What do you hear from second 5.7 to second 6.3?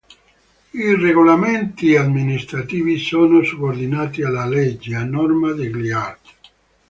artt.